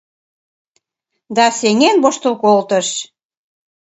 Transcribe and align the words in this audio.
Да 1.35 1.45
сеҥен 1.59 1.97
воштыл 2.03 2.33
колтыш... 2.43 2.87